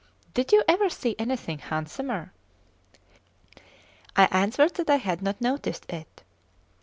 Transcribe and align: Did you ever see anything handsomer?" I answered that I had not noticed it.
Did 0.33 0.51
you 0.51 0.63
ever 0.67 0.89
see 0.89 1.15
anything 1.19 1.59
handsomer?" 1.59 2.33
I 4.15 4.23
answered 4.31 4.73
that 4.73 4.89
I 4.89 4.95
had 4.95 5.21
not 5.21 5.39
noticed 5.39 5.87
it. 5.93 6.23